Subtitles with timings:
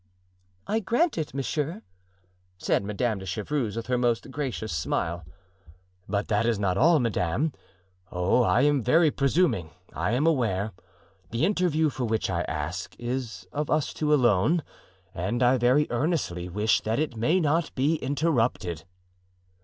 [0.65, 1.83] "I grant it, monsieur,"
[2.59, 5.23] replied Madame de Chevreuse with her most gracious smile.
[6.09, 7.53] "But that is not all, madame.
[8.11, 10.71] Oh, I am very presuming, I am aware.
[11.29, 14.63] The interview for which I ask is of us two alone,
[15.13, 18.85] and I very earnestly wish that it may not be interrupted."